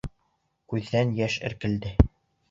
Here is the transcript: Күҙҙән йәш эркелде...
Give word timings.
Күҙҙән 0.71 1.11
йәш 1.19 1.35
эркелде... 1.49 1.93